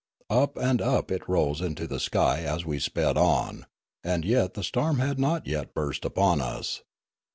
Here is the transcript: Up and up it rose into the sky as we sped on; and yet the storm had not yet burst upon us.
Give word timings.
Up 0.31 0.57
and 0.57 0.81
up 0.81 1.11
it 1.11 1.29
rose 1.29 1.61
into 1.61 1.85
the 1.85 1.99
sky 1.99 2.39
as 2.39 2.65
we 2.65 2.79
sped 2.79 3.17
on; 3.17 3.67
and 4.03 4.25
yet 4.25 4.55
the 4.55 4.63
storm 4.63 4.97
had 4.97 5.19
not 5.19 5.45
yet 5.45 5.75
burst 5.75 6.05
upon 6.05 6.41
us. 6.41 6.81